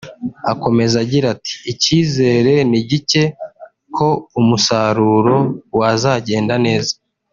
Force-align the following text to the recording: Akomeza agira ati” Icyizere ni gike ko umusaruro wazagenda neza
Akomeza 0.51 0.95
agira 1.03 1.25
ati” 1.35 1.53
Icyizere 1.71 2.53
ni 2.69 2.79
gike 2.89 3.23
ko 3.95 4.07
umusaruro 4.39 5.35
wazagenda 5.79 6.55
neza 6.65 6.93